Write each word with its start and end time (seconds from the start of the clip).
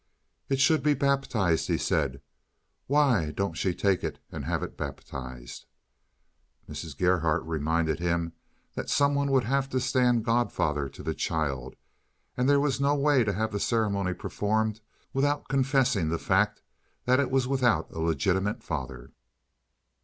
"It 0.49 0.59
should 0.59 0.81
be 0.81 0.95
baptized," 0.95 1.67
he 1.67 1.77
said. 1.77 2.21
"Why 2.87 3.29
don't 3.29 3.53
she 3.55 3.75
take 3.75 4.03
it 4.03 4.17
and 4.31 4.45
have 4.45 4.63
it 4.63 4.75
baptized?" 4.75 5.67
Mrs. 6.67 6.97
Gerhardt 6.97 7.43
reminded 7.43 7.99
him 7.99 8.33
that 8.73 8.89
some 8.89 9.13
one 9.13 9.29
would 9.31 9.43
have 9.43 9.69
to 9.69 9.79
stand 9.79 10.25
godfather 10.25 10.89
to 10.89 11.03
the 11.03 11.13
child, 11.13 11.75
and 12.35 12.49
there 12.49 12.59
was 12.59 12.81
no 12.81 12.95
way 12.95 13.23
to 13.23 13.33
have 13.33 13.51
the 13.51 13.59
ceremony 13.59 14.15
performed 14.15 14.81
without 15.13 15.47
confessing 15.47 16.09
the 16.09 16.17
fact 16.17 16.63
that 17.05 17.19
it 17.19 17.29
was 17.29 17.47
without 17.47 17.91
a 17.91 17.99
legitimate 17.99 18.63
father. 18.63 19.11